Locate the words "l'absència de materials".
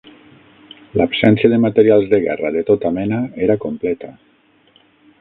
1.01-2.09